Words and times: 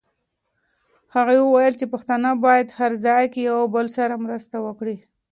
هغې 1.15 1.37
وویل 1.41 1.73
چې 1.79 1.85
پښتانه 1.93 2.29
باید 2.45 2.67
هر 2.79 2.91
ځای 3.05 3.23
کې 3.33 3.41
یو 3.51 3.59
بل 3.75 3.85
سره 3.97 4.21
مرسته 4.25 4.55
وکړي. 4.65 4.97